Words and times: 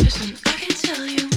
Listen, 0.00 0.36
I 0.46 0.52
can 0.52 0.76
tell 0.76 1.06
you. 1.06 1.27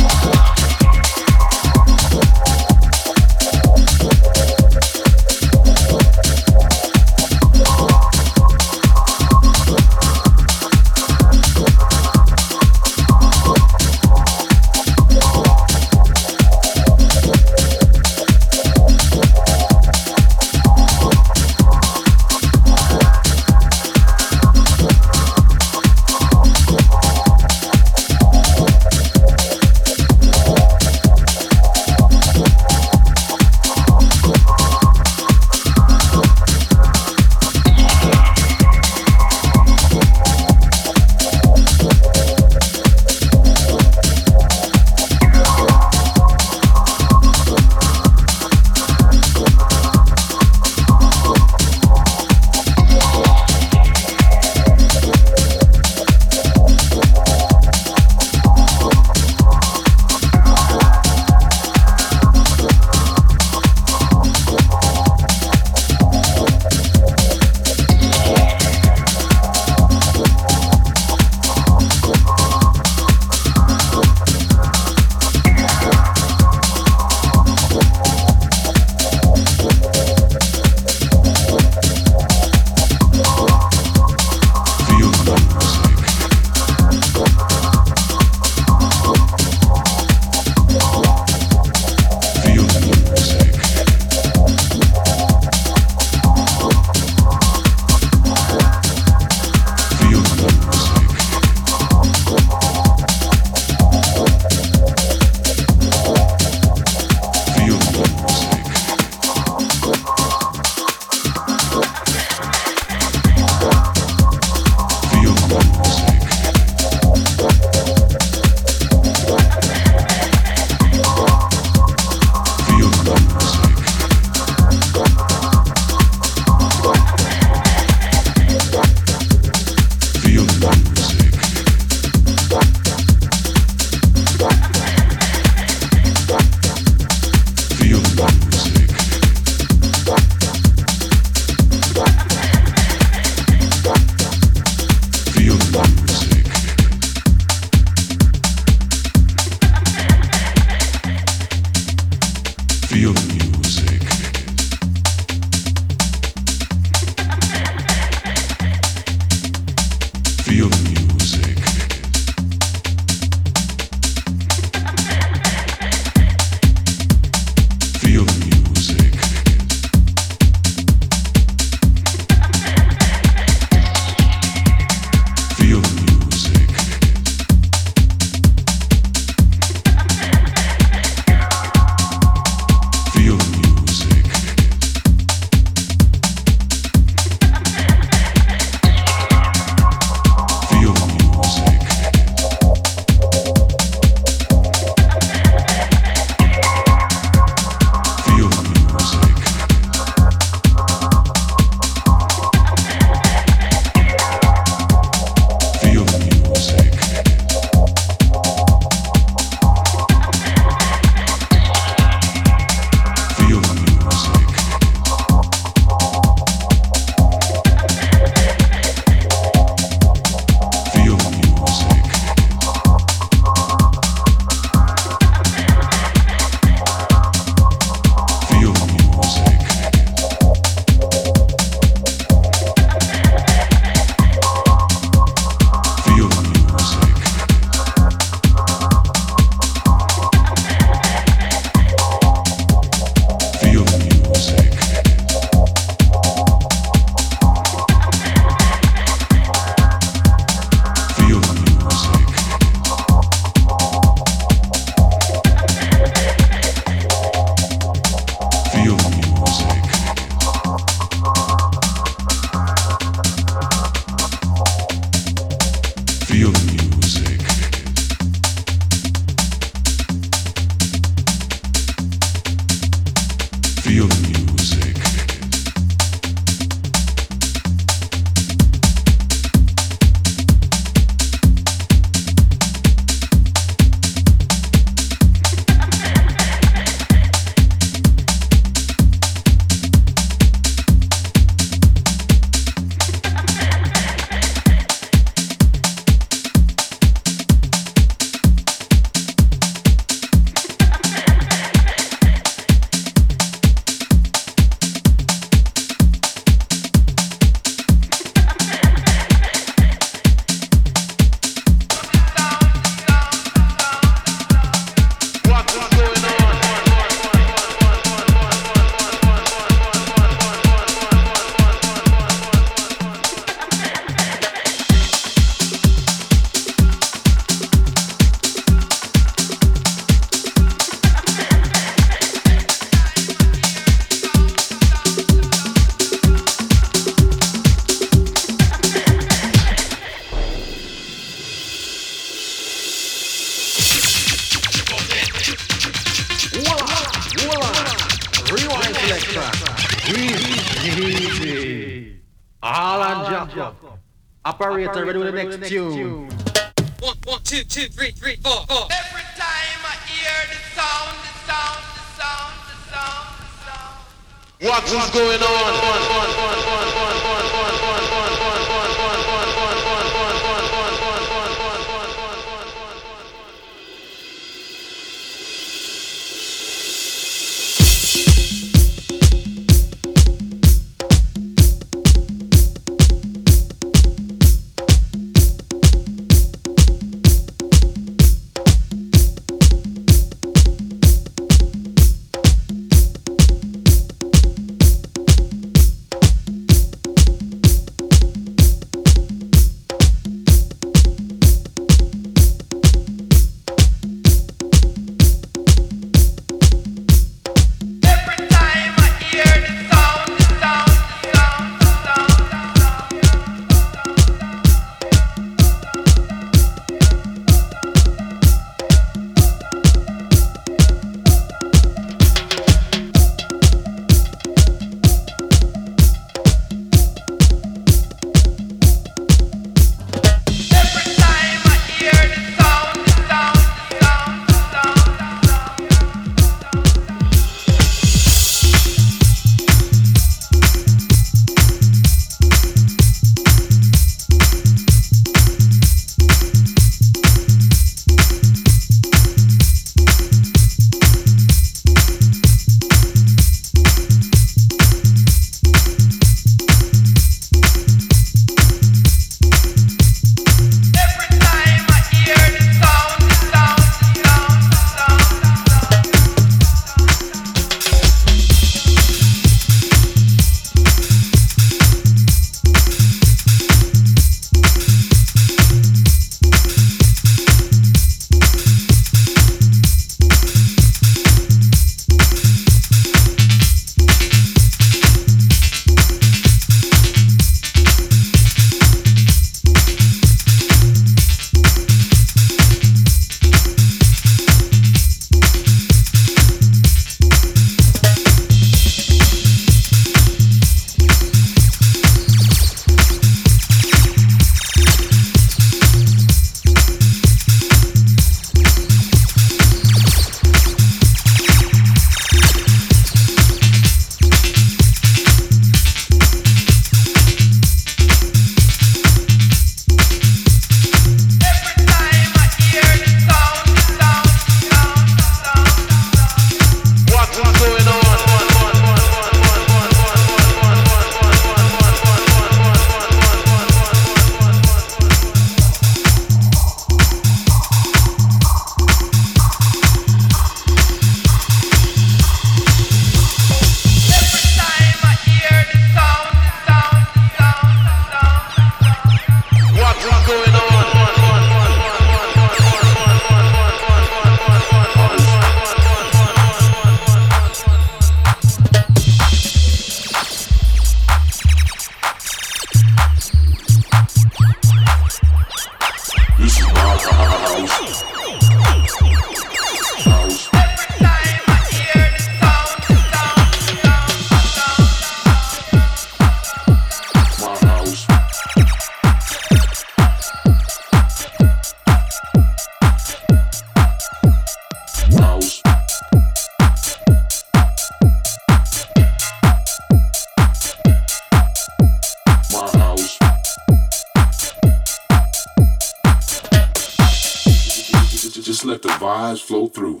flow 599.18 599.66
through. 599.66 600.00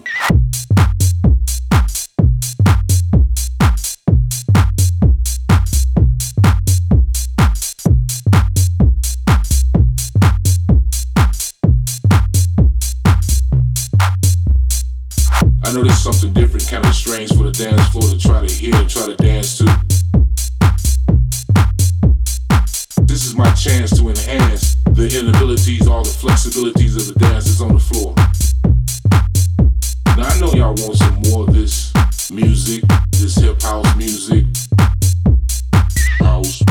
I 15.64 15.72
know 15.72 15.82
there's 15.82 15.98
something 15.98 16.32
different, 16.32 16.68
kind 16.68 16.86
of 16.86 16.94
strange 16.94 17.30
for 17.30 17.42
the 17.42 17.50
dance 17.50 17.88
floor 17.88 18.02
to 18.02 18.18
try 18.18 18.46
to 18.46 18.54
hear 18.54 18.76
and 18.76 18.88
try 18.88 19.06
to 19.06 19.16
dance 19.16 19.58
to. 19.58 19.64
This 23.02 23.26
is 23.26 23.34
my 23.34 23.52
chance 23.54 23.98
to 23.98 24.08
enhance 24.08 24.76
the 24.92 25.08
inabilities, 25.18 25.88
all 25.88 26.04
the 26.04 26.10
flexibilities 26.10 26.96
of 26.96 27.12
the 27.12 27.18
dancers 27.18 27.60
on 27.60 27.74
the 27.74 27.80
floor. 27.80 28.14
I 30.68 30.72
want 30.72 30.96
some 30.98 31.22
more 31.30 31.48
of 31.48 31.54
this 31.54 31.94
music, 32.30 32.84
this 33.12 33.36
hip 33.36 33.62
house 33.62 33.96
music. 33.96 34.44
House. 36.18 36.62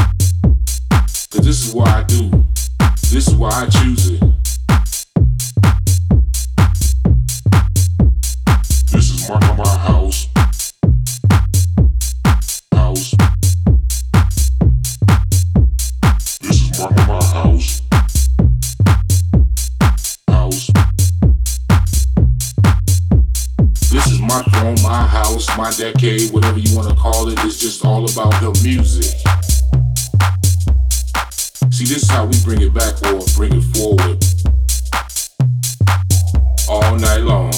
Cause 1.31 1.41
this 1.41 1.65
is 1.65 1.73
why 1.73 1.85
I 1.85 2.03
do. 2.03 2.45
This 3.09 3.27
is 3.27 3.33
why 3.33 3.49
I 3.49 3.65
choose 3.65 4.11
it. 4.11 4.26
my 24.27 24.43
throne, 24.43 24.75
my 24.83 25.07
house, 25.07 25.47
my 25.57 25.71
decade, 25.71 26.31
whatever 26.31 26.59
you 26.59 26.75
want 26.75 26.89
to 26.89 26.95
call 26.95 27.29
it, 27.29 27.39
it's 27.45 27.59
just 27.59 27.85
all 27.85 28.03
about 28.03 28.31
the 28.41 28.51
music. 28.61 29.05
See, 31.71 31.85
this 31.85 32.03
is 32.03 32.09
how 32.09 32.25
we 32.25 32.35
bring 32.43 32.61
it 32.61 32.73
back 32.73 32.95
or 33.05 33.21
bring 33.35 33.53
it 33.55 33.63
forward 33.75 34.23
all 36.69 36.95
night 36.97 37.21
long. 37.21 37.53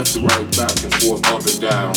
left 0.00 0.14
to 0.14 0.20
right, 0.20 0.56
back 0.56 0.82
and 0.82 0.94
forth, 0.94 1.26
up 1.26 1.44
and 1.44 1.60
down. 1.60 1.92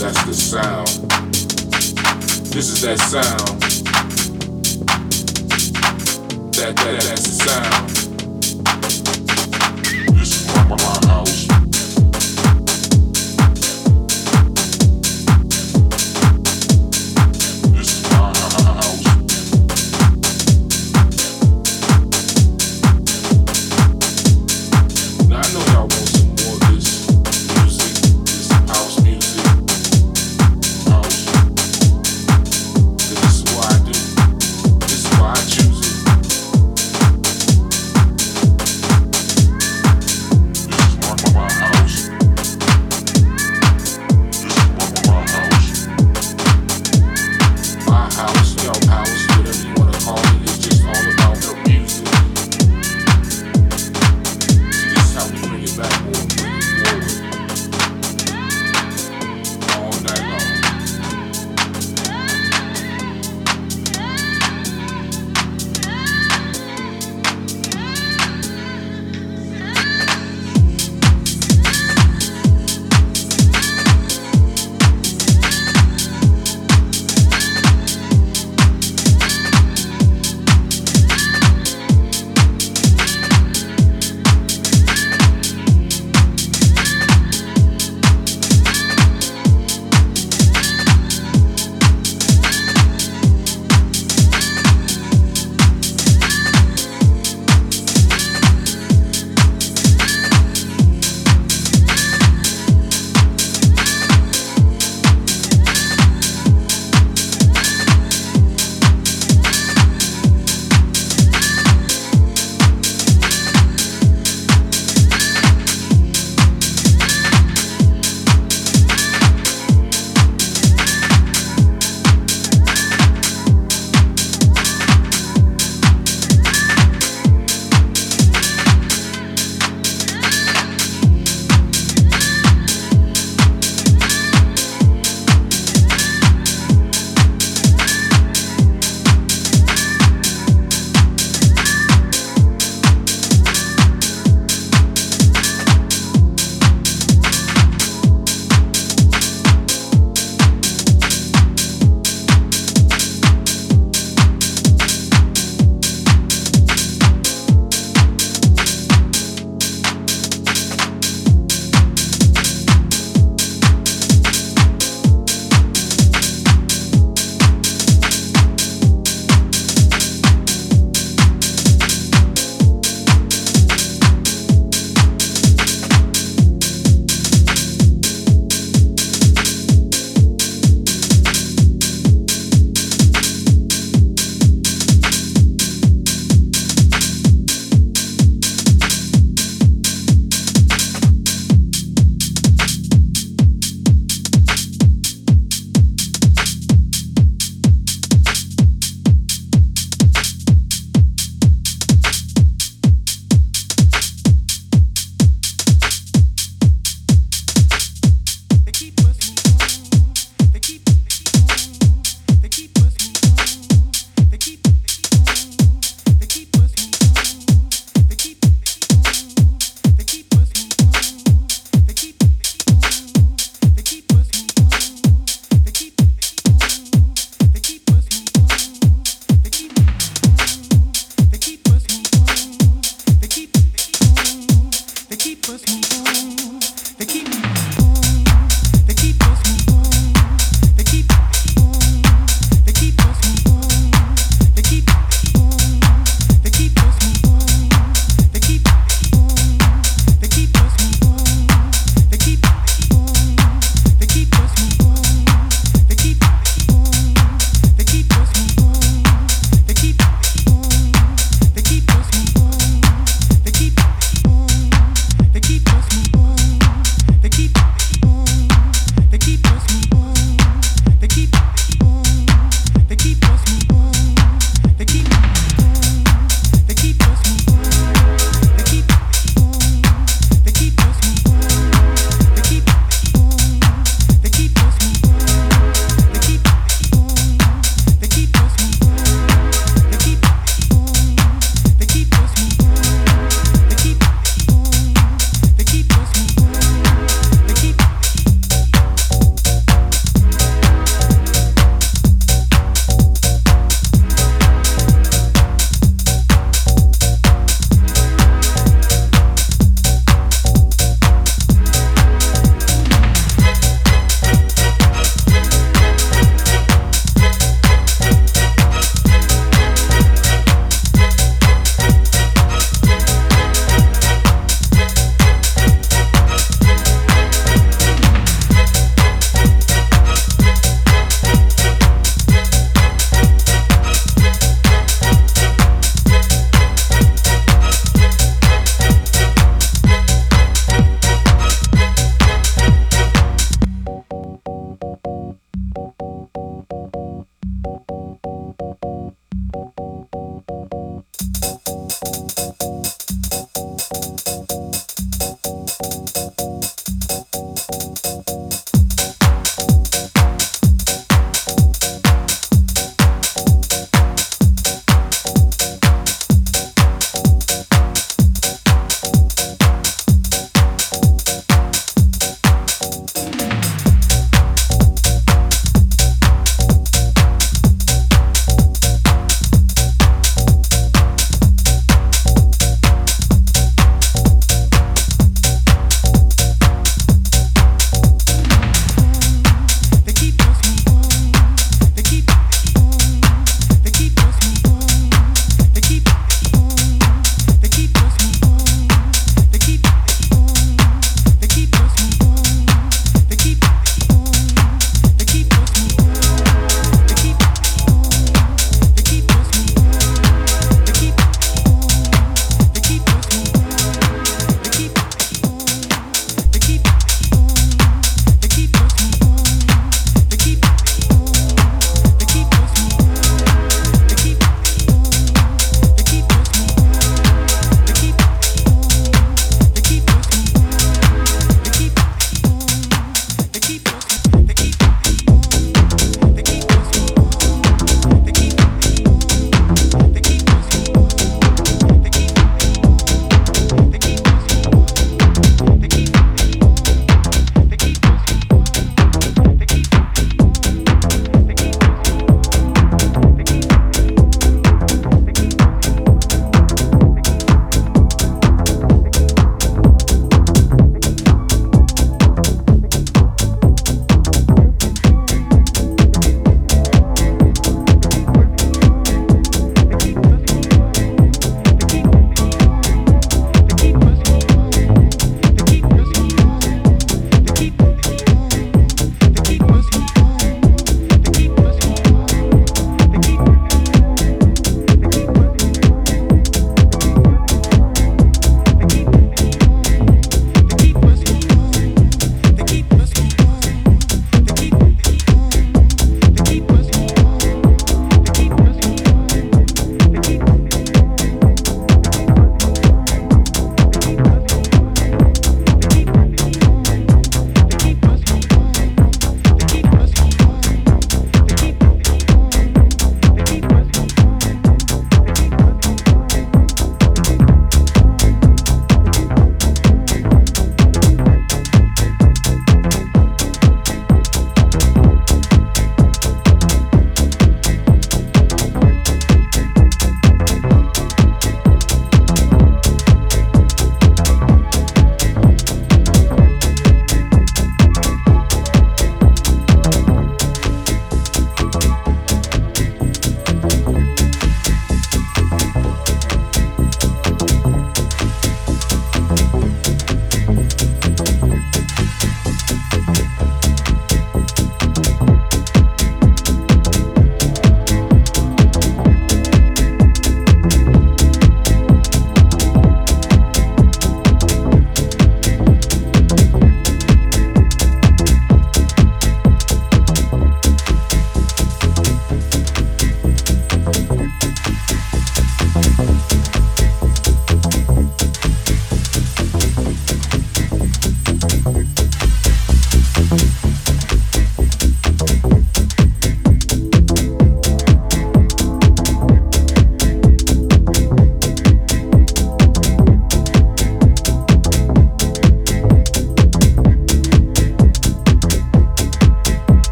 That's 0.00 0.24
the 0.24 0.34
sound. 0.34 0.88
This 2.50 2.68
is 2.68 2.80
that 2.80 2.98
sound. 2.98 3.60
That, 6.54 6.74
that, 6.74 7.02
that's 7.04 7.22
the 7.22 7.44
sound. 7.44 7.93